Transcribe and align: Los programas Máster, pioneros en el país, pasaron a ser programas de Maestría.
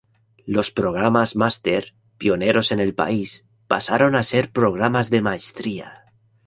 Los 0.47 0.71
programas 0.71 1.35
Máster, 1.35 1.93
pioneros 2.17 2.71
en 2.71 2.79
el 2.79 2.95
país, 2.95 3.45
pasaron 3.67 4.15
a 4.15 4.23
ser 4.23 4.51
programas 4.51 5.11
de 5.11 5.21
Maestría. 5.21 6.05